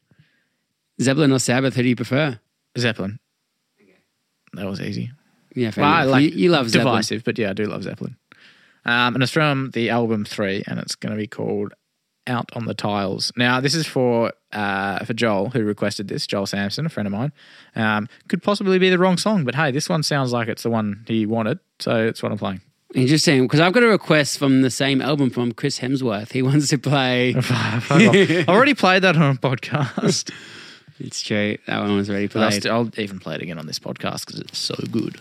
Zeppelin 0.99 1.31
or 1.31 1.39
Sabbath? 1.39 1.75
Who 1.75 1.83
do 1.83 1.89
you 1.89 1.95
prefer? 1.95 2.39
Zeppelin. 2.77 3.19
That 4.53 4.65
was 4.65 4.81
easy. 4.81 5.11
Yeah, 5.53 5.71
fair 5.71 5.83
Well, 5.83 5.93
I 5.93 6.03
like 6.03 6.23
you, 6.23 6.29
you 6.29 6.49
love 6.49 6.69
Zeppelin. 6.69 6.93
divisive, 6.93 7.23
but 7.23 7.37
yeah, 7.37 7.51
I 7.51 7.53
do 7.53 7.65
love 7.65 7.83
Zeppelin. 7.83 8.15
Um, 8.85 9.15
and 9.15 9.23
it's 9.23 9.31
from 9.31 9.71
the 9.71 9.89
album 9.89 10.25
three, 10.25 10.63
and 10.65 10.79
it's 10.79 10.95
going 10.95 11.11
to 11.11 11.17
be 11.17 11.27
called 11.27 11.73
"Out 12.25 12.49
on 12.55 12.65
the 12.65 12.73
Tiles." 12.73 13.31
Now, 13.35 13.59
this 13.59 13.75
is 13.75 13.85
for 13.85 14.31
uh, 14.53 15.03
for 15.05 15.13
Joel, 15.13 15.49
who 15.49 15.63
requested 15.63 16.07
this. 16.07 16.25
Joel 16.27 16.45
Sampson, 16.45 16.85
a 16.85 16.89
friend 16.89 17.07
of 17.07 17.13
mine, 17.13 17.31
um, 17.75 18.07
could 18.27 18.41
possibly 18.43 18.79
be 18.79 18.89
the 18.89 18.97
wrong 18.97 19.17
song, 19.17 19.43
but 19.43 19.55
hey, 19.55 19.71
this 19.71 19.89
one 19.89 20.03
sounds 20.03 20.31
like 20.31 20.47
it's 20.47 20.63
the 20.63 20.69
one 20.69 21.03
he 21.07 21.25
wanted, 21.25 21.59
so 21.79 22.05
it's 22.05 22.23
what 22.23 22.31
I'm 22.31 22.37
playing. 22.37 22.61
Interesting, 22.95 23.43
because 23.43 23.59
I've 23.59 23.73
got 23.73 23.83
a 23.83 23.87
request 23.87 24.39
from 24.39 24.61
the 24.61 24.71
same 24.71 25.01
album 25.01 25.29
from 25.29 25.51
Chris 25.51 25.79
Hemsworth. 25.79 26.31
He 26.31 26.41
wants 26.41 26.69
to 26.69 26.77
play. 26.77 27.35
I 27.49 28.45
already 28.47 28.73
played 28.75 29.03
that 29.03 29.17
on 29.17 29.35
a 29.35 29.39
podcast. 29.39 30.31
it's 30.97 31.21
true. 31.21 31.57
That 31.67 31.81
one 31.81 31.95
was 31.97 32.09
already 32.09 32.25
I'll, 32.25 32.29
played. 32.29 32.53
st- 32.63 32.67
I'll 32.73 32.89
even 32.97 33.19
play 33.19 33.35
it 33.35 33.41
again 33.41 33.59
on 33.59 33.67
this 33.67 33.77
podcast 33.79 34.25
because 34.25 34.39
it's 34.39 34.57
so 34.57 34.75
good. 34.89 35.19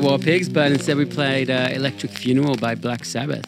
Play 0.00 0.08
War 0.10 0.18
Pigs, 0.18 0.48
but 0.48 0.72
instead 0.72 0.96
we 0.96 1.04
played 1.04 1.50
uh, 1.50 1.68
Electric 1.72 2.12
Funeral 2.12 2.56
by 2.56 2.74
Black 2.74 3.04
Sabbath. 3.04 3.44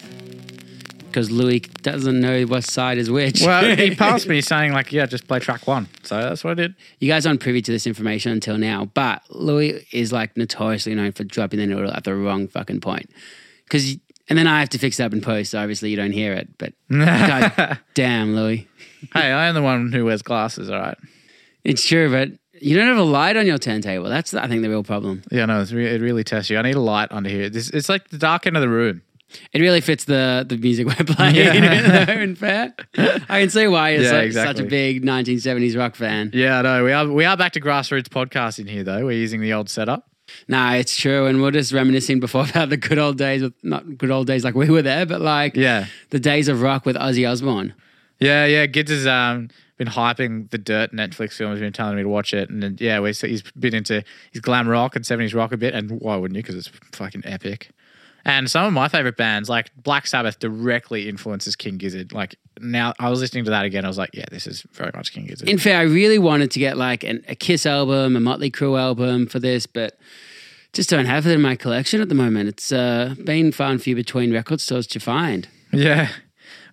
Because 1.05 1.31
Louis 1.31 1.59
doesn't 1.59 2.19
know 2.19 2.43
what 2.43 2.63
side 2.63 2.97
is 2.97 3.09
which. 3.09 3.41
Well, 3.41 3.75
he 3.75 3.95
passed 3.95 4.27
me 4.27 4.41
saying 4.41 4.73
like, 4.73 4.91
"Yeah, 4.91 5.07
just 5.07 5.27
play 5.27 5.39
track 5.39 5.65
one." 5.65 5.87
So 6.03 6.21
that's 6.21 6.43
what 6.43 6.51
I 6.51 6.53
did. 6.53 6.75
You 6.99 7.07
guys 7.07 7.25
aren't 7.25 7.39
privy 7.39 7.61
to 7.63 7.71
this 7.71 7.87
information 7.87 8.31
until 8.31 8.57
now, 8.59 8.85
but 8.93 9.23
Louis 9.29 9.85
is 9.91 10.11
like 10.11 10.37
notoriously 10.37 10.93
known 10.93 11.11
for 11.11 11.23
dropping 11.23 11.59
the 11.59 11.67
noodle 11.67 11.91
at 11.91 12.03
the 12.03 12.13
wrong 12.15 12.47
fucking 12.47 12.81
point. 12.81 13.09
Because, 13.63 13.97
and 14.29 14.37
then 14.37 14.45
I 14.45 14.59
have 14.59 14.69
to 14.69 14.77
fix 14.77 14.99
it 14.99 15.03
up 15.03 15.13
in 15.13 15.21
post. 15.21 15.51
So 15.51 15.59
obviously, 15.59 15.89
you 15.89 15.97
don't 15.97 16.11
hear 16.11 16.33
it, 16.33 16.49
but 16.59 16.73
god 16.91 17.79
damn, 17.95 18.35
Louis, 18.35 18.67
Hey, 19.13 19.31
I 19.31 19.47
am 19.47 19.55
the 19.55 19.63
one 19.63 19.91
who 19.91 20.05
wears 20.05 20.21
glasses. 20.21 20.69
All 20.69 20.79
right. 20.79 20.97
it's 21.63 21.85
true, 21.85 22.11
but 22.11 22.38
you 22.61 22.75
don't 22.77 22.87
have 22.87 22.97
a 22.97 23.03
light 23.03 23.37
on 23.37 23.45
your 23.45 23.57
turntable. 23.57 24.09
That's 24.09 24.33
I 24.33 24.47
think 24.47 24.61
the 24.61 24.69
real 24.69 24.83
problem. 24.83 25.23
Yeah, 25.31 25.45
no, 25.45 25.61
it's 25.61 25.71
re- 25.71 25.87
it 25.93 26.01
really 26.01 26.23
tests 26.23 26.49
you. 26.49 26.57
I 26.57 26.61
need 26.61 26.75
a 26.75 26.79
light 26.79 27.09
under 27.11 27.29
here. 27.29 27.49
This, 27.49 27.69
it's 27.69 27.89
like 27.89 28.09
the 28.09 28.17
dark 28.17 28.45
end 28.47 28.55
of 28.57 28.61
the 28.61 28.69
room. 28.69 29.01
It 29.53 29.61
really 29.61 29.81
fits 29.81 30.05
the 30.05 30.45
the 30.47 30.57
music 30.57 30.87
we're 30.87 30.95
playing. 31.15 31.35
Yeah. 31.35 32.05
though, 32.05 32.13
in 32.13 32.35
fair, 32.35 32.73
I 32.97 33.41
can 33.41 33.49
see 33.49 33.67
why 33.67 33.91
you're 33.91 34.01
Yeah, 34.03 34.09
so- 34.31 34.31
such 34.31 34.59
a 34.59 34.63
big 34.63 35.03
1970s 35.03 35.77
rock 35.77 35.95
fan. 35.95 36.31
Yeah, 36.33 36.61
no, 36.61 36.83
we 36.83 36.91
are 36.91 37.07
we 37.07 37.25
are 37.25 37.37
back 37.37 37.51
to 37.53 37.61
grassroots 37.61 38.07
podcasting 38.09 38.67
here 38.69 38.83
though. 38.83 39.05
We're 39.05 39.11
using 39.19 39.41
the 39.41 39.53
old 39.53 39.69
setup. 39.69 40.05
Nah, 40.47 40.73
it's 40.73 40.95
true, 40.95 41.25
and 41.25 41.41
we're 41.41 41.49
just 41.51 41.71
reminiscing 41.73 42.19
before 42.19 42.45
about 42.49 42.69
the 42.69 42.77
good 42.77 42.99
old 42.99 43.17
days. 43.17 43.41
With 43.41 43.53
not 43.63 43.97
good 43.97 44.11
old 44.11 44.27
days 44.27 44.43
like 44.43 44.53
we 44.55 44.69
were 44.69 44.81
there, 44.83 45.05
but 45.05 45.21
like 45.21 45.55
Yeah. 45.55 45.85
the 46.11 46.19
days 46.19 46.47
of 46.47 46.61
rock 46.61 46.85
with 46.85 46.95
Ozzy 46.95 47.27
Osbourne. 47.29 47.73
Yeah, 48.19 48.45
yeah. 48.45 48.67
Gids 48.67 48.89
has 48.89 49.07
um, 49.07 49.49
been 49.77 49.87
hyping 49.87 50.49
the 50.51 50.57
Dirt 50.57 50.91
Netflix 50.91 51.33
film. 51.33 51.51
He's 51.51 51.61
been 51.61 51.73
telling 51.73 51.95
me 51.95 52.03
to 52.03 52.09
watch 52.09 52.33
it, 52.33 52.49
and 52.49 52.61
then, 52.61 52.77
yeah, 52.79 52.99
we 52.99 53.13
he's 53.13 53.43
been 53.57 53.73
into 53.73 54.03
his 54.31 54.41
glam 54.41 54.67
rock 54.67 54.95
and 54.95 55.05
seventies 55.05 55.33
rock 55.33 55.51
a 55.51 55.57
bit. 55.57 55.73
And 55.73 56.01
why 56.01 56.15
wouldn't 56.15 56.35
you? 56.35 56.43
Because 56.43 56.55
it's 56.55 56.71
fucking 56.91 57.23
epic. 57.25 57.71
And 58.25 58.51
some 58.51 58.65
of 58.65 58.73
my 58.73 58.89
favorite 58.89 59.17
bands, 59.17 59.49
like 59.49 59.71
Black 59.81 60.05
Sabbath, 60.05 60.39
directly 60.39 61.07
influences 61.07 61.55
King 61.55 61.77
Gizzard. 61.77 62.13
Like 62.13 62.35
now, 62.59 62.93
I 62.99 63.09
was 63.09 63.21
listening 63.21 63.45
to 63.45 63.51
that 63.51 63.65
again. 63.65 63.85
I 63.85 63.87
was 63.87 63.97
like, 63.97 64.11
yeah, 64.13 64.25
this 64.29 64.45
is 64.45 64.61
very 64.73 64.91
much 64.93 65.13
King 65.13 65.25
Gizzard. 65.25 65.47
In 65.47 65.57
fair, 65.57 65.79
I 65.79 65.83
really 65.83 66.19
wanted 66.19 66.51
to 66.51 66.59
get 66.59 66.77
like 66.77 67.03
an, 67.03 67.23
a 67.27 67.35
Kiss 67.35 67.65
album, 67.65 68.15
a 68.15 68.19
Motley 68.19 68.51
Crue 68.51 68.79
album 68.79 69.27
for 69.27 69.39
this, 69.39 69.65
but 69.65 69.97
just 70.73 70.89
don't 70.89 71.05
have 71.05 71.25
it 71.25 71.31
in 71.31 71.41
my 71.41 71.55
collection 71.55 72.01
at 72.01 72.09
the 72.09 72.15
moment. 72.15 72.49
It's 72.49 72.71
uh, 72.71 73.15
been 73.23 73.51
far 73.51 73.71
and 73.71 73.81
few 73.81 73.95
between 73.95 74.33
record 74.33 74.61
stores 74.61 74.85
to 74.87 74.99
find. 74.99 75.47
yeah, 75.71 76.09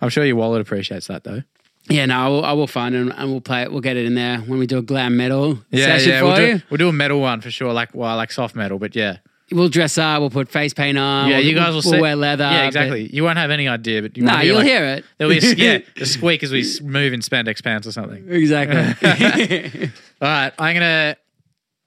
I'm 0.07 0.11
sure 0.11 0.25
your 0.25 0.37
wallet 0.37 0.61
appreciates 0.61 1.09
that 1.09 1.25
though. 1.25 1.43
Yeah, 1.89 2.07
no, 2.07 2.19
I 2.19 2.29
will, 2.29 2.45
I 2.45 2.53
will 2.53 2.67
find 2.67 2.95
it 2.97 3.13
and 3.15 3.31
we'll 3.31 3.41
play 3.41 3.63
it. 3.63 3.71
We'll 3.71 3.81
get 3.81 3.97
it 3.97 4.07
in 4.07 4.15
there 4.17 4.39
when 4.39 4.59
we 4.59 4.67
do 4.67 4.79
a 4.79 4.83
glam 4.83 5.17
metal 5.17 5.59
Yeah, 5.71 5.85
session 5.87 6.11
yeah. 6.11 6.19
for 6.21 6.25
We'll 6.27 6.41
you. 6.41 6.59
do, 6.59 6.63
we'll 6.71 6.79
do 6.79 6.89
a 6.89 6.93
metal 6.93 7.21
one 7.21 7.41
for 7.41 7.51
sure. 7.51 7.73
Like 7.73 7.95
well, 7.95 8.17
like 8.17 8.33
soft 8.33 8.55
metal, 8.57 8.79
but 8.79 8.97
yeah, 8.97 9.19
We'll 9.53 9.69
dress 9.69 9.97
up. 9.97 10.21
We'll 10.21 10.31
put 10.31 10.49
face 10.49 10.75
paint 10.75 10.99
on. 10.99 11.29
yeah. 11.29 11.37
we'll, 11.37 11.47
You 11.47 11.55
guys 11.55 11.69
will 11.69 11.75
we'll 11.75 11.83
see. 11.83 12.01
wear 12.01 12.17
leather. 12.17 12.43
Yeah, 12.43 12.67
exactly. 12.67 13.09
You 13.13 13.23
won't 13.23 13.39
have 13.39 13.53
any 13.53 13.69
idea, 13.69 14.03
but 14.03 14.17
you 14.17 14.25
no, 14.25 14.41
you'll 14.41 14.57
like, 14.57 14.67
hear 14.67 14.85
it. 14.85 15.05
There'll 15.19 15.33
be 15.33 15.39
a, 15.39 15.55
yeah, 15.57 15.79
the 15.97 16.07
squeak 16.07 16.43
as 16.43 16.51
we 16.51 16.65
move 16.83 17.13
in 17.13 17.21
spandex 17.21 17.63
pants 17.63 17.87
or 17.87 17.93
something. 17.93 18.27
Exactly. 18.29 19.91
All 20.21 20.29
right, 20.29 20.53
I'm 20.59 20.75
gonna. 20.75 21.17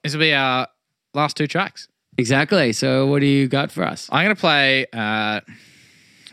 This 0.03 0.13
will 0.13 0.21
be 0.21 0.33
our 0.33 0.67
last 1.13 1.35
two 1.35 1.47
tracks. 1.47 1.89
Exactly. 2.17 2.71
So, 2.73 3.07
what 3.07 3.19
do 3.19 3.25
you 3.25 3.47
got 3.49 3.71
for 3.71 3.83
us? 3.83 4.07
I'm 4.11 4.25
going 4.25 4.35
to 4.35 4.39
play. 4.39 4.85
Uh, 4.93 5.41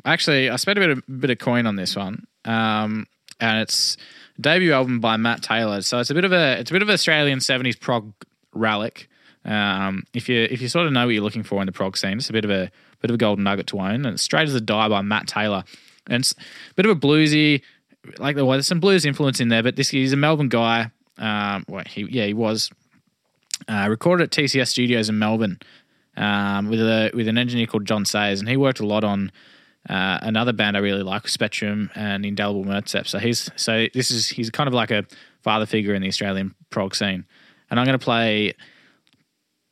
actually, 0.07 0.49
I 0.49 0.57
spent 0.57 0.79
a 0.79 0.81
bit 0.81 0.91
of 0.91 1.21
bit 1.21 1.31
of 1.31 1.39
coin 1.39 1.67
on 1.67 1.77
this 1.77 1.97
one, 1.97 2.27
um, 2.45 3.07
and 3.41 3.61
it's 3.61 3.97
debut 4.41 4.73
album 4.73 5.01
by 5.01 5.17
Matt 5.17 5.43
Taylor. 5.43 5.83
So 5.83 5.99
it's 5.99 6.11
a 6.11 6.15
bit 6.15 6.25
of 6.25 6.33
a 6.33 6.59
it's 6.61 6.71
a 6.71 6.73
bit 6.73 6.83
of 6.83 6.89
Australian 6.89 7.41
'70s 7.41 7.79
prog 7.79 8.13
relic. 8.55 9.09
Um, 9.45 10.05
if 10.15 10.29
you 10.29 10.49
if 10.51 10.63
you 10.63 10.69
sort 10.69 10.87
of 10.87 10.93
know 10.93 11.07
what 11.07 11.15
you're 11.15 11.23
looking 11.23 11.43
for 11.43 11.61
in 11.61 11.67
the 11.67 11.73
prog 11.73 11.97
scene, 11.97 12.19
it's 12.19 12.31
a 12.31 12.33
bit 12.33 12.45
of 12.45 12.51
a 12.51 12.71
bit 13.01 13.11
of 13.11 13.15
a 13.15 13.19
golden 13.19 13.45
nugget 13.45 13.67
to 13.69 13.81
own. 13.81 14.07
And 14.07 14.07
it's 14.07 14.23
Straight 14.23 14.49
as 14.49 14.55
a 14.55 14.61
Die 14.61 14.89
by 14.89 15.03
Matt 15.03 15.27
Taylor, 15.27 15.65
and 16.07 16.23
it's 16.23 16.33
a 16.33 16.75
bit 16.75 16.87
of 16.87 16.97
a 16.97 17.01
bluesy, 17.01 17.63
like 18.19 18.37
well, 18.37 18.51
there's 18.51 18.67
some 18.67 18.81
blues 18.81 19.05
influence 19.05 19.41
in 19.41 19.49
there. 19.49 19.63
But 19.63 19.77
this 19.77 19.89
he's 19.91 20.13
a 20.13 20.17
Melbourne 20.17 20.49
guy. 20.49 20.91
Um, 21.19 21.65
well, 21.69 21.85
he 21.87 22.07
yeah 22.11 22.27
he 22.27 22.35
was 22.35 22.71
uh, 23.69 23.87
recorded 23.89 24.25
at 24.25 24.31
TCS 24.31 24.69
Studios 24.69 25.09
in 25.09 25.19
Melbourne 25.19 25.59
um, 26.17 26.69
with 26.69 26.81
a 26.81 27.11
with 27.15 27.29
an 27.29 27.39
engineer 27.39 27.67
called 27.67 27.85
John 27.85 28.05
Sayers, 28.05 28.41
and 28.41 28.49
he 28.49 28.57
worked 28.57 28.81
a 28.81 28.87
lot 28.87 29.05
on 29.05 29.31
uh, 29.89 30.19
another 30.23 30.53
band 30.53 30.77
I 30.77 30.81
really 30.81 31.03
like, 31.03 31.29
Spectrum 31.29 31.91
and 31.95 32.25
Indelible 32.25 32.65
Murtceps. 32.65 33.09
So 33.09 33.19
he's 33.19 33.51
so 33.57 33.87
this 33.95 34.11
is 34.11 34.29
he's 34.29 34.51
kind 34.51 34.69
of 34.69 34.75
like 34.75 34.91
a 34.91 35.05
father 35.43 35.67
figure 35.67 35.95
in 35.95 36.03
the 36.03 36.09
Australian 36.09 36.55
prog 36.71 36.95
scene, 36.95 37.25
and 37.71 37.79
I'm 37.79 37.87
going 37.87 37.99
to 37.99 38.05
play 38.05 38.55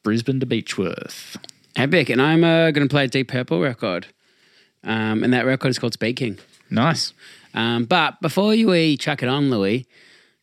Brisbane 0.03 0.41
to 0.41 0.47
Beechworth. 0.47 1.37
Epic. 1.77 2.09
And 2.09 2.23
I'm 2.23 2.45
uh, 2.45 2.71
going 2.71 2.87
to 2.87 2.93
play 2.93 3.05
a 3.05 3.09
Deep 3.09 3.29
Purple 3.29 3.61
record. 3.61 4.07
Um, 4.85 5.25
and 5.25 5.33
that 5.33 5.47
record 5.47 5.69
is 5.69 5.79
called 5.79 5.95
Speaking. 5.95 6.39
Nice. 6.71 7.13
Um, 7.55 7.85
but 7.85 8.21
before 8.21 8.55
you 8.55 8.69
we 8.69 8.97
chuck 8.97 9.23
it 9.23 9.29
on, 9.29 9.51
Lewis, 9.51 9.85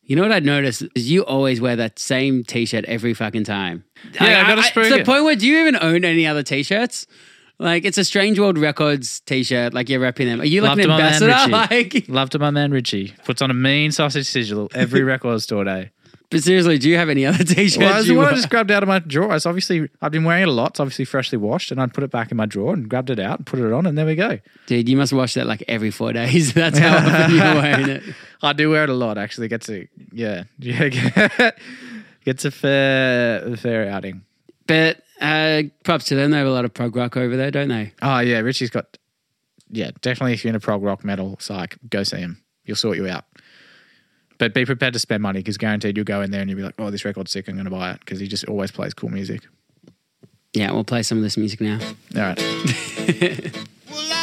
you 0.02 0.16
know 0.16 0.22
what 0.22 0.32
I'd 0.32 0.44
noticed 0.44 0.82
is 0.94 1.10
you 1.10 1.24
always 1.24 1.60
wear 1.60 1.76
that 1.76 1.98
same 1.98 2.42
T-shirt 2.42 2.84
every 2.86 3.14
fucking 3.14 3.44
time. 3.44 3.84
Yeah, 4.14 4.44
I 4.44 4.54
gotta 4.54 4.62
To 4.62 4.68
spruik 4.68 4.98
the 4.98 5.04
point 5.04 5.24
where 5.24 5.36
do 5.36 5.46
you 5.46 5.60
even 5.60 5.76
own 5.76 6.04
any 6.04 6.26
other 6.26 6.42
T-shirts? 6.42 7.06
Like 7.62 7.84
it's 7.84 7.98
a 7.98 8.04
Strange 8.04 8.38
World 8.38 8.58
Records 8.58 9.20
T-shirt. 9.20 9.72
Like 9.72 9.88
you're 9.88 10.00
repping 10.00 10.26
them. 10.26 10.40
Are 10.40 10.44
you 10.44 10.60
like 10.62 10.70
Loved 10.70 10.80
an 10.80 10.82
to 10.84 10.88
my 10.88 10.98
man 10.98 11.22
ambassador? 11.22 11.74
Richie. 11.74 11.96
Like, 12.02 12.08
Love 12.08 12.30
to 12.30 12.38
my 12.38 12.50
man 12.50 12.70
Richie. 12.72 13.14
Puts 13.24 13.40
on 13.42 13.50
a 13.50 13.54
mean 13.54 13.92
sausage 13.92 14.26
sizzle 14.26 14.70
every 14.74 15.02
record 15.12 15.40
store 15.42 15.64
day. 15.64 15.90
but 16.30 16.42
seriously, 16.42 16.78
do 16.78 16.88
you 16.90 16.96
have 16.96 17.08
any 17.08 17.24
other 17.26 17.44
T-shirts? 17.44 17.76
Well, 17.78 18.02
you 18.02 18.08
the 18.08 18.14
one 18.16 18.24
I 18.26 18.28
wear? 18.30 18.36
just 18.36 18.50
grabbed 18.50 18.70
out 18.70 18.82
of 18.82 18.88
my 18.88 18.98
drawer. 19.00 19.34
It's 19.36 19.46
obviously 19.46 19.88
I've 20.00 20.12
been 20.12 20.24
wearing 20.24 20.42
it 20.44 20.48
a 20.48 20.52
lot. 20.52 20.70
It's 20.70 20.80
obviously 20.80 21.04
freshly 21.04 21.38
washed, 21.38 21.70
and 21.70 21.80
I'd 21.80 21.94
put 21.94 22.02
it 22.04 22.10
back 22.10 22.30
in 22.30 22.36
my 22.36 22.46
drawer 22.46 22.72
and 22.74 22.88
grabbed 22.88 23.10
it 23.10 23.18
out 23.20 23.38
and 23.38 23.46
put 23.46 23.58
it 23.60 23.72
on, 23.72 23.86
and 23.86 23.96
there 23.96 24.06
we 24.06 24.14
go. 24.16 24.38
Dude, 24.66 24.88
you 24.88 24.96
must 24.96 25.12
wash 25.12 25.34
that 25.34 25.46
like 25.46 25.62
every 25.68 25.90
four 25.90 26.12
days. 26.12 26.52
That's 26.54 26.78
how 26.78 26.96
often 26.96 27.34
you're 27.36 27.54
wearing 27.54 27.88
it. 27.90 28.02
I 28.42 28.52
do 28.54 28.70
wear 28.70 28.84
it 28.84 28.90
a 28.90 28.94
lot. 28.94 29.18
Actually, 29.18 29.48
gets 29.48 29.68
a 29.68 29.86
yeah, 30.12 30.44
yeah, 30.58 31.50
gets 32.24 32.44
a 32.44 32.50
fair 32.50 33.56
fair 33.56 33.88
outing. 33.88 34.22
But 34.66 35.02
uh, 35.22 35.62
props 35.84 36.06
to 36.06 36.14
them. 36.14 36.30
They 36.32 36.38
have 36.38 36.46
a 36.46 36.50
lot 36.50 36.64
of 36.64 36.74
prog 36.74 36.94
rock 36.96 37.16
over 37.16 37.36
there, 37.36 37.50
don't 37.50 37.68
they? 37.68 37.92
Oh 38.02 38.18
yeah, 38.18 38.38
Richie's 38.40 38.70
got 38.70 38.98
yeah, 39.70 39.90
definitely. 40.02 40.34
If 40.34 40.44
you're 40.44 40.50
into 40.50 40.60
prog 40.60 40.82
rock 40.82 41.04
metal 41.04 41.36
psych, 41.40 41.78
go 41.88 42.02
see 42.02 42.18
him. 42.18 42.42
He'll 42.64 42.76
sort 42.76 42.98
you 42.98 43.08
out. 43.08 43.24
But 44.38 44.54
be 44.54 44.64
prepared 44.64 44.92
to 44.92 44.98
spend 44.98 45.22
money 45.22 45.38
because 45.38 45.56
guaranteed 45.56 45.96
you'll 45.96 46.04
go 46.04 46.20
in 46.20 46.30
there 46.30 46.40
and 46.40 46.50
you'll 46.50 46.58
be 46.58 46.62
like, 46.64 46.74
oh, 46.78 46.90
this 46.90 47.04
record's 47.04 47.30
sick. 47.30 47.48
I'm 47.48 47.54
going 47.54 47.64
to 47.64 47.70
buy 47.70 47.92
it 47.92 48.00
because 48.00 48.20
he 48.20 48.26
just 48.28 48.44
always 48.46 48.70
plays 48.70 48.92
cool 48.92 49.08
music. 49.08 49.46
Yeah, 50.52 50.72
we'll 50.72 50.84
play 50.84 51.02
some 51.02 51.18
of 51.18 51.24
this 51.24 51.36
music 51.36 51.60
now. 51.60 51.78
All 52.16 52.22
right. 52.22 52.38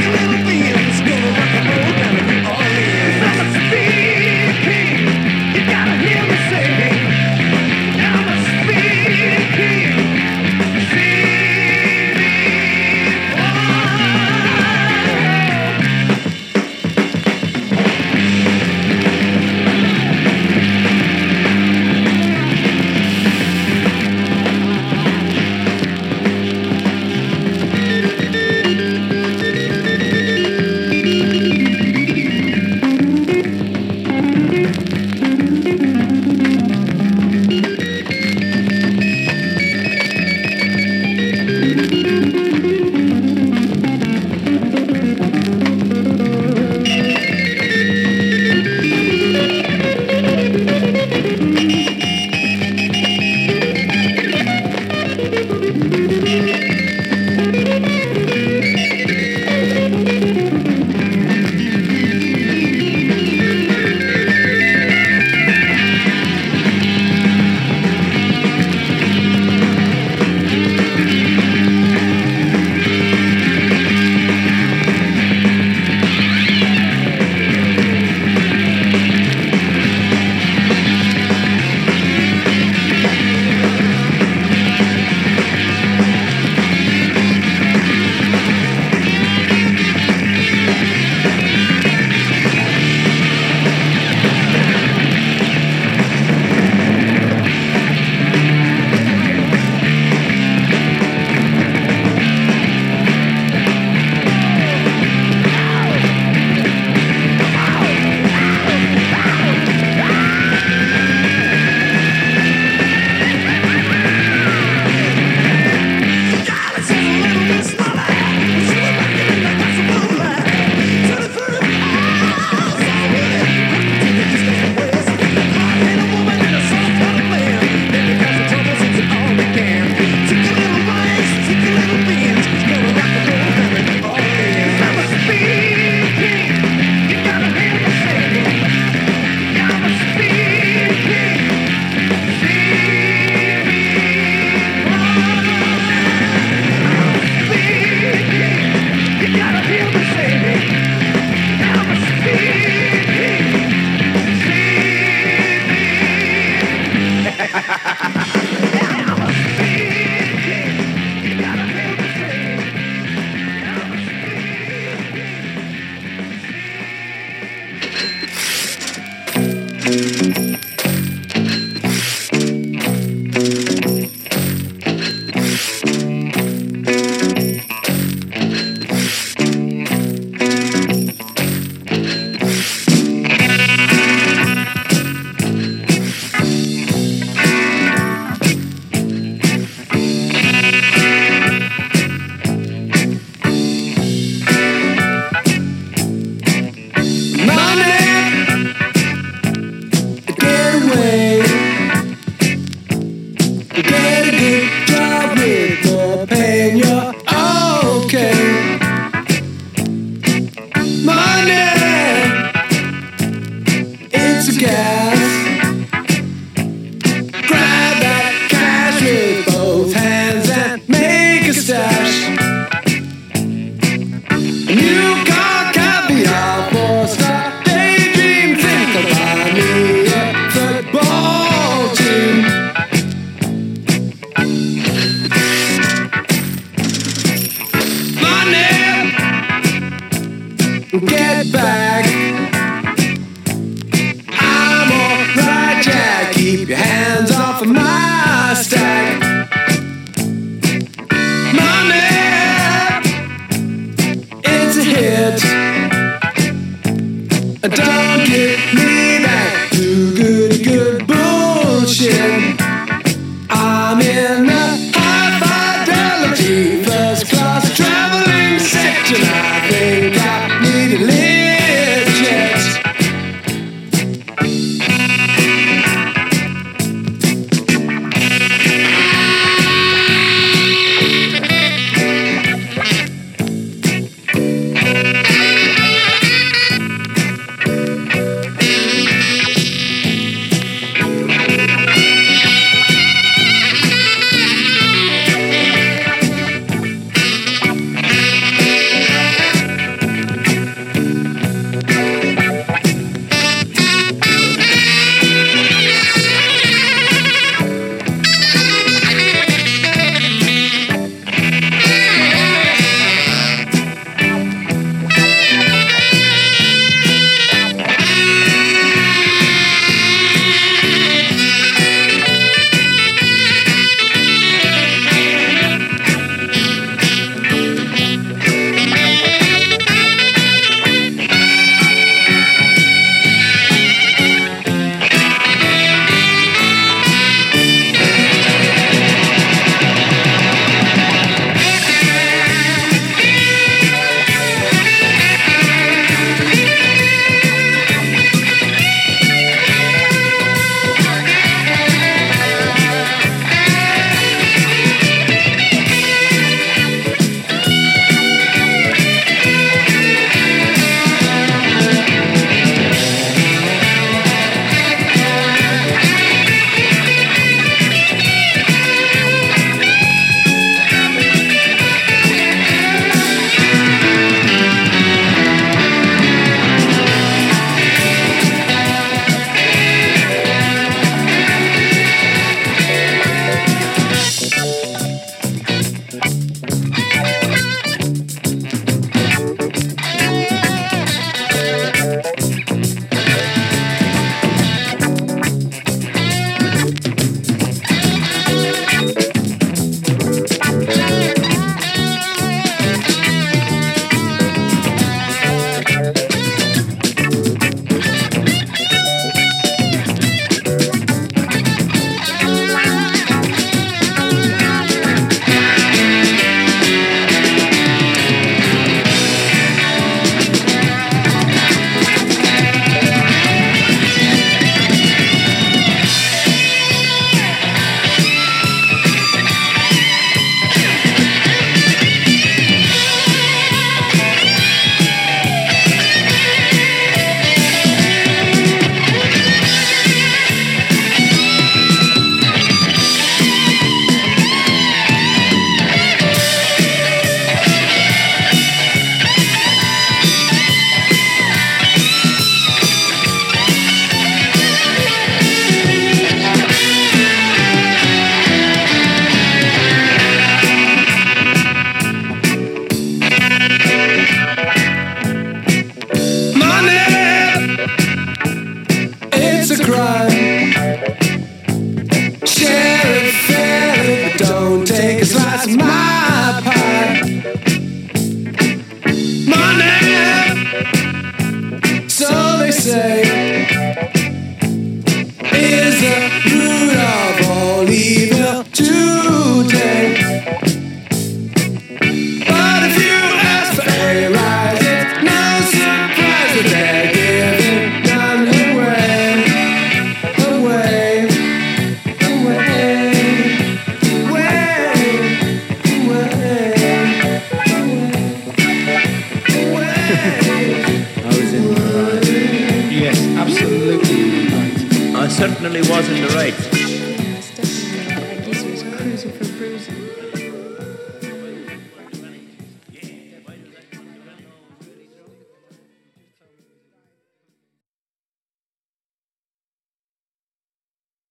get 0.00 0.21